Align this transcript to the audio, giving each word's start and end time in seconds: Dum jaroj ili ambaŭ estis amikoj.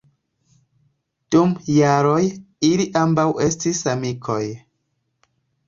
Dum 1.35 1.53
jaroj 1.75 2.17
ili 2.71 2.89
ambaŭ 3.03 3.29
estis 3.47 3.85
amikoj. 3.95 4.43